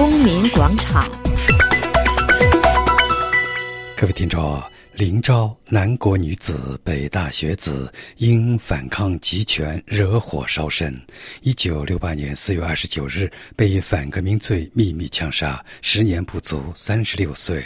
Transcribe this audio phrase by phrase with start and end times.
[0.00, 1.04] 公民广场。
[3.94, 4.58] 各位听众。
[4.94, 10.92] 林昭，南国女子，北大学子，因反抗集权惹火烧身。
[11.42, 17.64] 一九六八年四月二十九日被反革命罪秘密枪杀，时年不足三十六岁。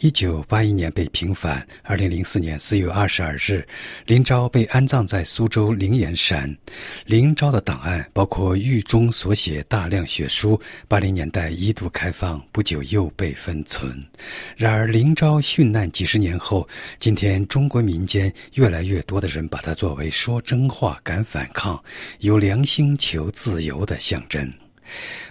[0.00, 1.66] 一九八一年被平反。
[1.82, 3.66] 二零零四年四月二十二日，
[4.04, 6.54] 林昭被安葬在苏州灵岩山。
[7.06, 13.98] 林昭的档案包括狱中所写大量血书，八零年代一度开放，不久又被封存。
[14.58, 16.68] 然而，林昭殉难几十年后。
[16.98, 21.82] 今天，中国民间越来越多的人把它作为说真话、敢反抗、
[22.20, 24.50] 有良心求自由的象征。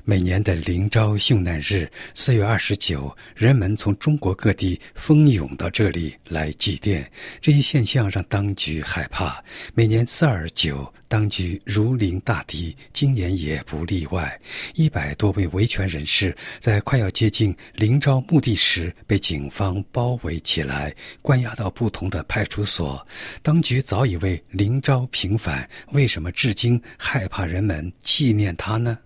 [0.04, 7.06] 每年的灵昭殉难日，四月二十九，人们从中国各地蜂拥到这里来祭奠。
[7.42, 9.44] 这一现象让当局害怕。
[9.74, 14.40] 每年四二九，当局如临大敌，今年也不例外。
[14.76, 23.06] 一百多位维权人士在快要接近灵昭墓地时，被警方包围起来，关押到不同的派出所。
[23.42, 28.98] 当局早已为灵昭平反，为什么至今害怕人们纪念他呢？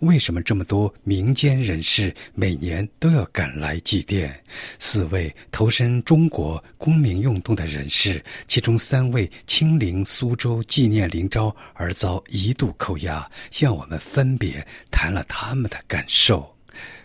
[0.00, 4.30] 为什么这么多民间人士每年都要赶来祭奠？
[4.78, 16.48] 四位投身中国公民运动的人士，其中三位亲临苏州纪念林昭，而遭一度扣押，向我们分别谈了他们的感受。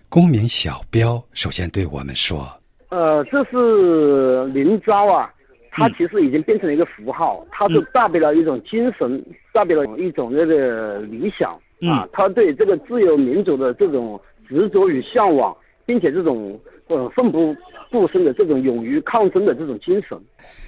[0.09, 2.49] 公民小彪首先对我们说
[2.89, 5.29] ：“呃，这是林昭啊，
[5.71, 17.55] 他其实已经变成了一个符号，他是代表了一种精神，代表了一种那个理想。”啊，他对这个自由民主的这种执着与向往，并且这种呃奋不
[17.91, 20.17] 顾身的这种勇于抗争的这种精神，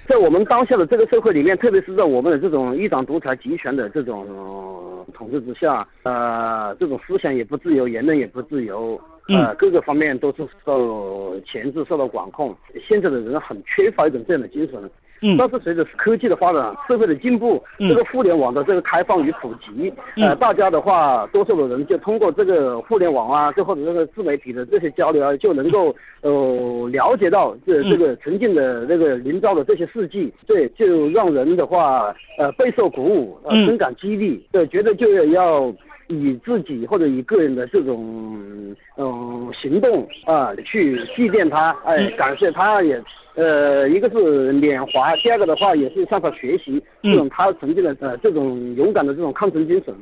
[0.06, 12.56] 在我们当下的这个社会里面，特别是在我们的这种一党独裁集权的这种统治之下，呃，这种思想也不自由，言论也不自由，呃，各个方面都是受钳制、受到管控。
[12.88, 14.90] 现在的人很缺乏一种这样的精神。
[15.22, 35.70] 嗯，但是随着科技的发展，社会的进步，这个互联网的这个开放与普及，呃，大家的话，多数的人就通过这个互联网啊，最后的这个自媒体的这些交流啊，就能够呃了解到这这个沉浸的那个营造的这些事迹，对，就让人的话呃备受鼓舞，呃，深感激励，对，觉得就要
[36.08, 43.02] 以自己或者以个人的这种嗯行动啊去祭奠他，哎，感谢他也。
[43.34, 49.94] 呃，一个是缅怀，第二个的话也是向他学习这种他曾经的呃这种勇敢的这种抗争精神。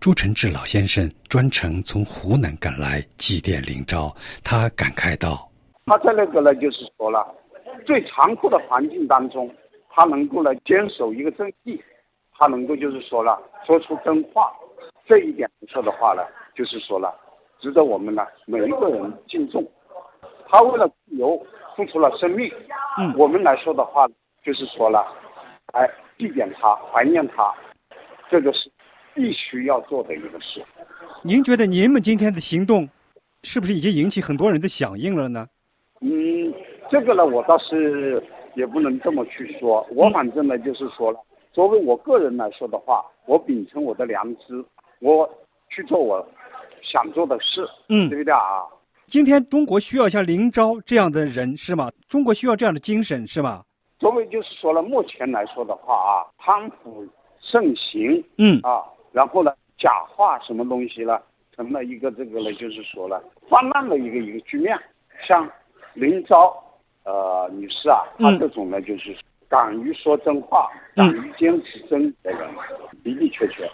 [0.00, 5.50] 朱承志老先生专程从湖南赶来祭奠林昭，他感慨道
[5.86, 7.26] ：“他在那个呢，就是说了，
[7.84, 9.50] 最残酷的环境当中，
[9.90, 11.78] 他能够呢坚守一个正义，
[12.38, 14.52] 他能够就是说了说出真话，
[15.06, 16.22] 这一点说的话呢，
[16.54, 17.14] 就是说了，
[17.60, 19.62] 值得我们呢每一个人敬重。
[20.48, 21.40] 他为了自由。”
[21.78, 22.50] 付出了生命，
[22.98, 24.04] 嗯，我们来说的话，
[24.42, 25.06] 就是说了，
[25.74, 25.88] 哎，
[26.18, 27.54] 祭奠他，怀念他，
[28.28, 28.68] 这个是
[29.14, 30.60] 必须要做的一个事。
[31.22, 32.88] 您觉得您们今天的行动，
[33.44, 35.46] 是不是已经引起很多人的响应了呢？
[36.00, 36.52] 嗯，
[36.90, 38.20] 这个呢，我倒是
[38.56, 39.86] 也不能这么去说。
[39.92, 41.20] 我反正呢，就是说了，
[41.52, 44.64] 作为我个人来说的话，我秉承我的良知，
[44.98, 45.32] 我
[45.68, 46.26] 去做我
[46.82, 48.66] 想做的事，嗯，对不对啊？
[49.08, 51.90] 今天中国需要像林昭这样的人是吗？
[52.08, 53.64] 中国需要这样的精神是吗？
[53.98, 57.06] 作为就是说了，目前来说的话啊，贪腐
[57.40, 61.18] 盛行，嗯啊，然后呢，假话什么东西呢，
[61.56, 64.78] 成了一个这个呢，就是说了泛滥的一个一个局面。
[65.26, 65.50] 像
[65.94, 66.54] 林昭
[67.04, 69.16] 呃女士啊，她这种呢，就是
[69.48, 72.40] 敢于说真话、敢于坚持真的人，
[73.02, 73.68] 的的确确，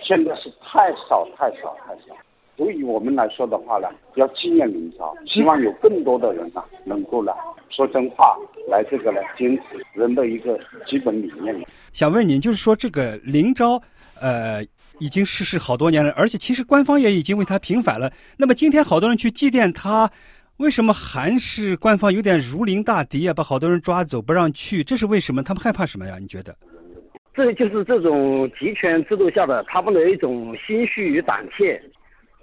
[0.00, 2.16] 现在是太少太少太少。
[2.58, 7.32] 对于我们来说的话呢，要纪念林昭，希望有更多的人呢，能够呢
[7.70, 8.36] 说真话，
[8.68, 9.62] 来这个呢坚持
[9.94, 11.56] 人的一个基本理念。
[11.92, 13.80] 想问您，就是说这个林昭，
[14.20, 14.60] 呃，
[14.98, 18.12] 已经逝世好多年了，而且其实官方也已经为他平反了。
[18.36, 20.10] 那么今天好多人去祭奠他，
[20.56, 23.32] 为什么还是官方有点如临大敌啊？
[23.32, 25.44] 把好多人抓走不让去，这是为什么？
[25.44, 26.16] 他们害怕什么呀？
[26.20, 26.52] 你觉得？
[27.32, 31.80] 这就是这种集权制度下的他们的一种心虚与胆怯。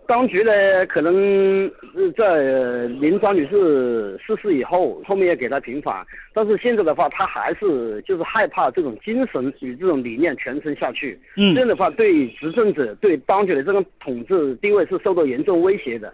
[0.08, 0.52] 当局呢，
[0.88, 1.70] 可能
[2.18, 11.20] 在林张女士逝世以后，后面也给她平反，但是现在的话，她还是就是害怕这种精神与这种理念传承下去。
[11.38, 16.14] 嗯，这样的话，对执政者、对当局的这种统治地位是受到严重威胁的。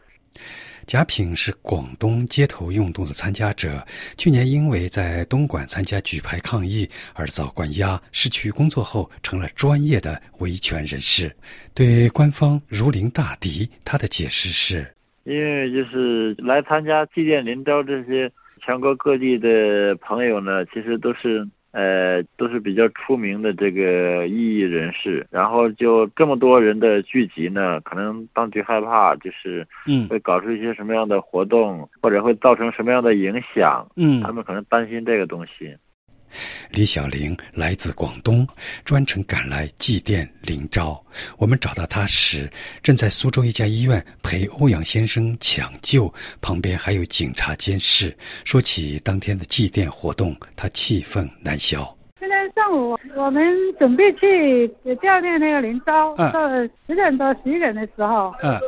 [0.87, 3.85] 贾品是广东街头运动的参加者，
[4.17, 11.33] 去年因为在东莞参加举牌抗议而遭关押，失去工作后成了专业的维权人士。
[11.73, 14.85] 对官方如临大敌，他的解释是：
[15.23, 18.29] 因为就是来参加祭奠林昭这些
[18.61, 30.07] 全国各地的朋友呢，其实都是呃都是比较出名的这个异议人士，然后就这么多人的聚集呢，可能当局害怕就是嗯。
[30.09, 35.73] 会搞出一些什么样的活动，或者会造成什么样的影响，嗯，他们可能担心这个东西。
[36.71, 38.47] 李小玲来自广东，
[38.85, 41.03] 专程赶来祭奠林昭。
[41.37, 42.51] 我们找到他时，
[42.81, 48.17] 正在苏州一家医院陪欧阳先生抢救，旁边还有警察监视。
[48.45, 52.00] 说起当天的祭奠活动，他气愤难消。
[52.21, 53.43] 今天上午，我们
[53.79, 54.67] 准备去
[55.01, 56.47] 调练那个林昭，到
[56.85, 58.31] 十点多、十一点的时候。
[58.43, 58.59] 嗯。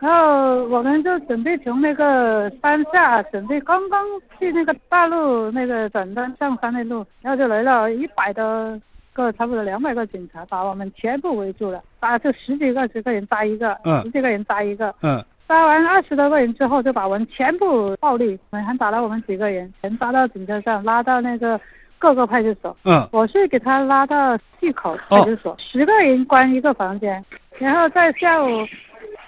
[0.00, 4.06] 然后我们就准备从那个山下，准备刚刚
[4.38, 8.80] 去那个大路那个转弯上山的路，然后就来了一百多
[9.12, 21.60] 个，差不多两百个警察，把我们全部围住了，打就十几个、十个人扎一个，嗯，十几个人扎一个，嗯，扎完二十多个人之后，就把我们全部暴力，还打了我们几个人，全抓到警车上，拉到那个
[22.00, 27.24] 各个派出所，嗯，我是给他拉到溪口派出所，十个人关一个房间，
[27.58, 28.66] 然后在下午。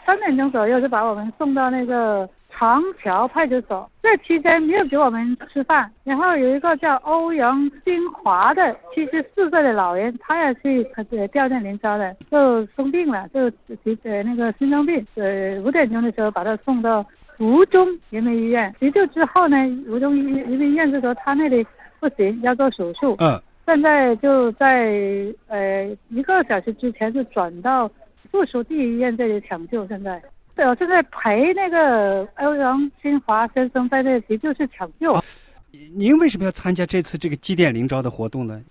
[0.04, 5.88] 三点钟左右就把我们送到那个长桥派出所，这期间没有给我们吃饭。
[6.02, 13.48] 然后有一个叫欧阳新华的七十四岁的老人，他也去呃吊念林昭的，就生病了，就
[13.84, 15.06] 急呃那个心脏病。
[15.14, 17.06] 呃五点钟的时候把他送到
[17.38, 21.64] 吴中人民医院急救之后呢，吴中人人民医院就说他那里
[22.02, 23.16] 不行，要做手术。
[23.20, 23.40] 嗯。
[23.64, 24.90] 现在就在
[25.46, 27.90] 呃一个小时之前就转到。
[28.30, 30.18] 附属第一医院这里抢救，现在
[30.54, 35.14] 对，我正在陪那个欧阳新华先生在那急救室抢救。
[35.94, 38.62] 您为什么要参加这次这个祭奠林昭的活动呢？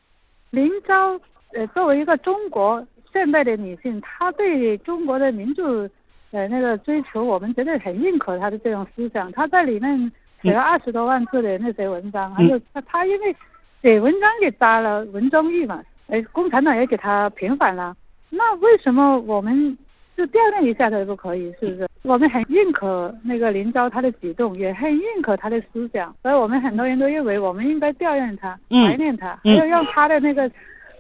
[0.49, 1.11] 林昭，
[1.53, 5.87] 呃，作为一个中国现代的女性，她对中国的民主，
[6.31, 9.31] 呃，那个追求，我们觉得很认可她的这种思想。
[9.31, 10.11] 她在里面
[10.41, 13.35] 写了二十多万字的那些文章，还有他他因为
[13.81, 17.95] 写文章给扎了文忠义嘛，哎，共产党也给他平反了。
[18.29, 19.77] 那为什么我们
[20.15, 21.51] 就调念一下都不可以？
[21.59, 21.87] 是不是？
[22.03, 30.49] 我们很认可那个林昭他的举动，也很认可他的思想，所以我们很多人都认为我们应该调念他，怀念他，还要让他的那个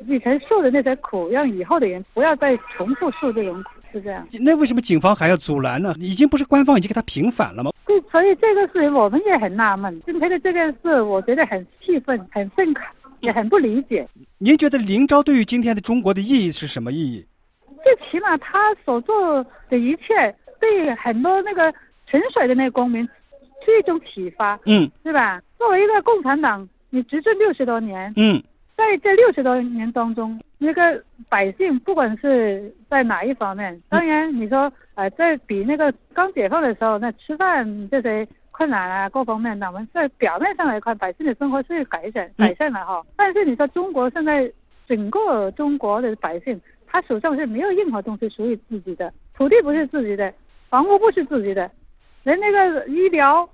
[0.07, 4.23] 以前受的那些苦，让以后的人不要再重复受这种苦，是这样。
[4.41, 5.93] 那为什么警方还要阻拦呢？
[5.97, 7.71] 已经不是官方已经给他平反了吗？
[8.11, 10.01] 对，所以这个事情我们也很纳闷。
[10.05, 12.81] 今天的这件事，我觉得很气愤，很愤慨。
[13.21, 14.07] 也很不理解。
[14.39, 17.23] 您觉得林昭对于今天的中国的意义是什么意义？
[17.83, 21.71] 最起码他所做的一切，对很多那个
[22.07, 23.07] 沉水的那个公民
[23.63, 25.39] 是一种启发，嗯，对吧？
[25.59, 28.41] 作为一个共产党，你执政六十多年，嗯，
[28.75, 38.27] 在这六十多年当中，那个百姓不管是在哪一方面，当然你说，呃，在比那个刚解放的时候，那吃饭这些。
[38.53, 43.01] 困难啊，各方面的，我们在表面上来看，百姓的生活是改善改善了哈。
[43.15, 44.51] 但是你说中国现在
[44.85, 50.31] 整个中国的百姓，他手上是没有任何东西属于自己的，土地不是自己的，
[50.69, 51.71] 房屋不是自己的，
[52.23, 53.49] 连那个医疗、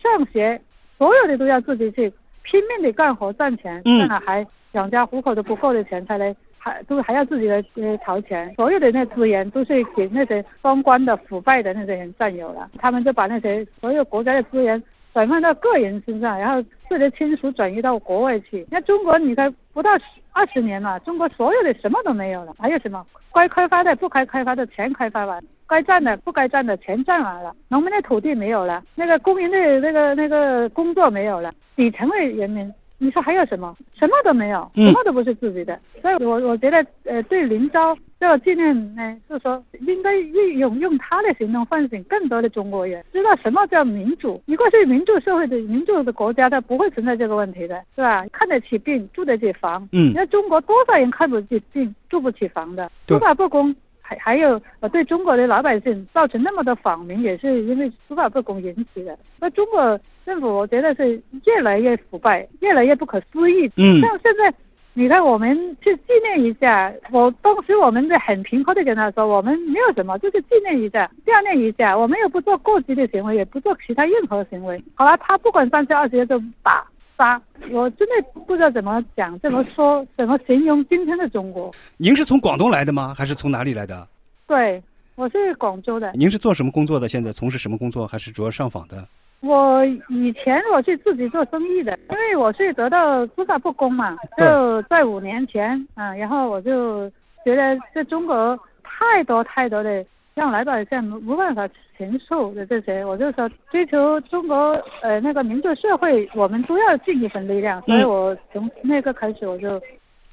[0.00, 0.58] 上学，
[0.96, 2.10] 所有的都要自己去
[2.50, 6.34] 拼命的干活赚钱，嗯，还养家糊口都不够的钱才来。
[6.62, 14.82] 还都还要自己的呃掏钱，所有的那资源都是给那些当官的腐败的那些人占有了，他们就把那些所有国家的资源
[15.14, 18.66] 转换到个人身上，然后自己的亲属转移到国外去。
[18.70, 19.90] 那中国你看不到
[20.32, 32.70] 二十年了，中国所有的什么都没有了，还有什么该开发的不该开发的全开发完，该占的不该占的全占完了，农民的土地没有了，那个工人的那个那个工作没有了，底层的人民。
[33.02, 33.74] 你说还有什么？
[33.98, 35.78] 什么都没有，什么都不是自己的。
[36.02, 44.42] 所以，我我觉得，呃，对林昭这个纪念呢，是说应该运用用他的行动唤醒更多的中国人，知道什么叫民主。
[44.44, 48.18] 一个是民主社会的民主的国家，它不会存在这个问题的，是吧？
[48.32, 49.88] 看得起病，住得起房。
[49.92, 50.12] 嗯。
[50.14, 52.90] 那中国多少人看不起病，住不起房的？
[53.08, 53.74] 司法不公，
[54.10, 59.16] 还还有呃，对中国的老百姓造成那么多访民，也是因为司法不公引起的。
[59.38, 59.98] 那中国。
[60.26, 63.68] 政府我觉得是越来越腐败，越来越不可思议。
[63.78, 64.54] 嗯，像现在，
[64.92, 74.80] 你看我们去纪念一下，我当时我们在很平和的跟他说，我们没有什么，就是纪念一下，悼念一下，我们又不做过激的行为，也不做其他任何行为。
[74.94, 76.86] 好了，他不管三七二十一就打
[77.20, 77.38] 杀，
[77.70, 81.70] 我真的不知道怎么讲，怎么说，怎么形容今天的中国。
[81.98, 83.12] 您是从广东来的吗？
[83.14, 84.08] 还是从哪里来的？
[84.46, 84.82] 对，
[85.16, 86.10] 我是广州的。
[86.14, 87.06] 您是做什么工作的？
[87.06, 88.06] 现在从事什么工作？
[88.06, 89.06] 还是主要上访的？
[89.40, 97.06] 我以前我是自己做生意的，因为我是得到司法不公嘛，就在五年前，嗯，然后我就
[97.44, 100.02] 觉得在中国太多太多的
[100.34, 101.68] 让老百姓没办法
[101.98, 104.56] 承受的这些，我就说追求中国
[105.02, 107.82] 呃那个民主社会，我们都要尽一份力量。
[107.86, 109.80] 所以我从那个开始，我就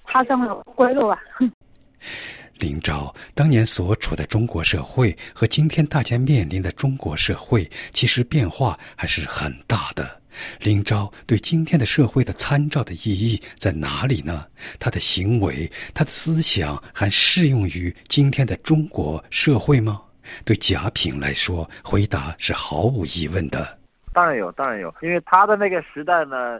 [0.05, 1.19] 踏上了归路啊。
[2.59, 10.03] 林昭当年所处的中国社会和今天大家面临的中国社会，其实变化还是很大的。
[10.59, 14.45] 林昭对今天的社会的参照的意义在哪里呢？
[14.79, 20.01] 他的行为、他的思想还适用于今天的中国社会吗？
[20.45, 23.77] 对贾品来说，回答是毫无疑问的。
[24.13, 26.59] 当然有，当然有，因为他的那个时代呢。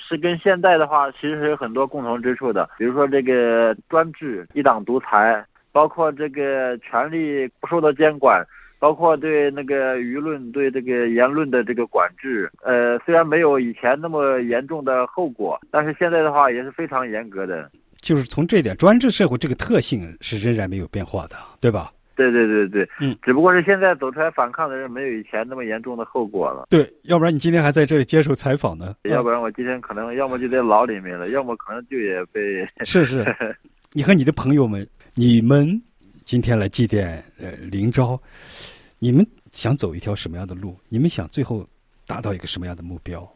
[0.00, 2.70] 是跟现在的话，其实是有很多共同之处的。
[2.78, 8.42] 比如说这个专制、一党独裁，包括这个权力不受到监管，
[8.78, 12.50] 包括对那个舆论、对这个言论的这个管制。
[12.62, 17.70] 呃，虽然没有以前那么严重的后果，但是现在的话也是非常严格的。
[18.00, 21.92] 就是从这点，专制社会这个特性是仍然没有变化的，对吧？
[22.14, 26.66] 对对对对，嗯，只不过是现在走出来反抗的人没有以前那么严重的后果了。
[26.68, 28.94] 对，要不然你今天还在这里接受采访呢？
[29.04, 32.66] 要不然我今天可能要么就在牢里面了，要么可能就也被。
[32.84, 33.24] 是是，
[33.94, 35.80] 你和你的朋友们，你们
[36.28, 38.20] 今天来祭奠呃林昭，
[38.98, 40.76] 你们想走一条什么样的路？
[40.90, 41.66] 你们想最后
[42.04, 43.26] 达到一个什么样的目标？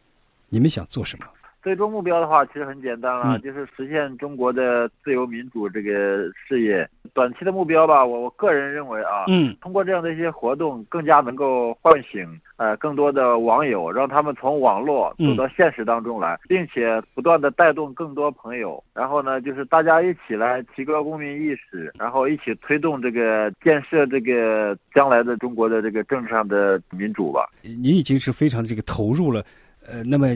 [0.50, 1.24] 你们想做什么？
[1.62, 6.88] 最终目标的话，其实很简单了，就是实现中国的自由民主这个事业。
[7.14, 12.26] 短期的目标吧，我我个人认为啊，嗯，通过这样的一些活动，更加能够唤醒
[12.56, 18.82] 呃更多的网友，让他们从网络走到现实当中来，并且不断的带动更多朋友。
[18.92, 27.48] 然后呢，就是大家一起来提高公民意识，然后一起推动这个建设这个将来的中国的这个政治上的民主吧。
[27.62, 29.44] 您已经是非常的这个投入了。
[29.86, 30.28] 呃，那么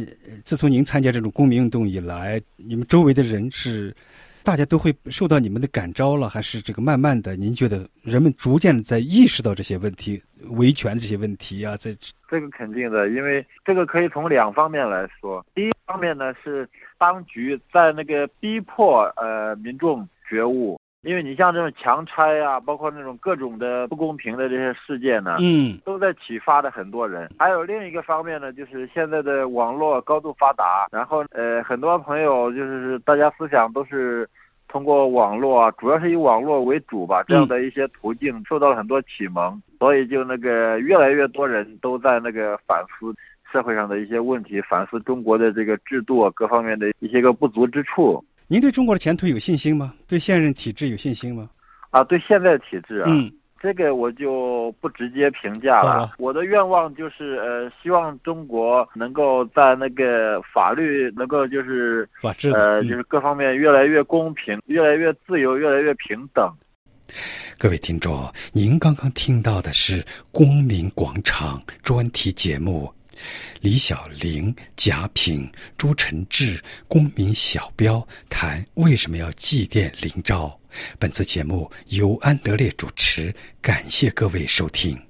[0.44, 3.94] 自从您参加这种公民运动以来，你们周围的人是
[4.42, 7.36] 大家都会受到你们的感召了，还是这个慢慢的？
[7.36, 11.76] 您觉得人们逐渐在意识到这些问题、维权这些问题啊？
[11.76, 11.96] 在
[12.28, 15.44] 这个肯定的，因为这个可以从两方面来说。
[15.54, 20.78] 第一方面呢，是当局在那个逼迫呃民众觉悟。
[21.06, 27.30] 因为你像这种强拆啊，包括那种各种的不公平的这些事件呢，嗯，都在启发着很多人。
[27.38, 34.28] 还有另一个方面呢，就是现在的网络高度发达，然后呃，很多朋友就是大家思想都是
[34.66, 43.14] 通过网络啊，主要是以网络为主吧，这样的一些途径受到了很多启蒙，所以就那个越来越多人都在那个反思
[43.52, 48.24] 社会上的一些问题，反思中国的这个制度各方面的一些个不足之处。
[48.48, 49.92] 您对中国的前途有信心吗？
[50.06, 51.50] 对现任体制有信心吗？
[51.90, 53.28] 啊，对现在的体制啊，嗯，
[53.60, 56.12] 这个我就不直接评价了。
[56.18, 66.48] 我的愿望就是，呃，希望中国能够在那个法律能够就是法治，呃，就是各方面越来越公平，越来越自由，越来越平等。
[67.58, 72.92] 各位听众，您刚刚听到的是《公民广场》专题节目。
[73.60, 80.58] 李小玲、贾品、朱晨志、公民小彪谈为什么要祭奠林昭。
[80.98, 85.05] 本次节目由安德烈主持，感谢各位收听。